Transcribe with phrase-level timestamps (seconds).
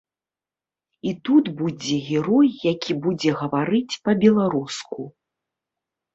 [1.09, 5.01] І тут будзе герой які будзе гаварыць па-беларуску.